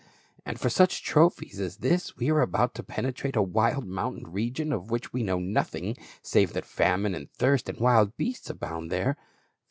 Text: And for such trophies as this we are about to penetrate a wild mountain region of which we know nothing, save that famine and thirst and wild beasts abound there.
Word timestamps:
And 0.47 0.59
for 0.59 0.71
such 0.71 1.03
trophies 1.03 1.59
as 1.59 1.77
this 1.77 2.17
we 2.17 2.31
are 2.31 2.41
about 2.41 2.73
to 2.73 2.81
penetrate 2.83 3.35
a 3.35 3.43
wild 3.43 3.85
mountain 3.85 4.31
region 4.31 4.73
of 4.73 4.89
which 4.89 5.13
we 5.13 5.21
know 5.21 5.37
nothing, 5.37 5.95
save 6.23 6.53
that 6.53 6.65
famine 6.65 7.13
and 7.13 7.29
thirst 7.33 7.69
and 7.69 7.79
wild 7.79 8.17
beasts 8.17 8.49
abound 8.49 8.89
there. 8.91 9.15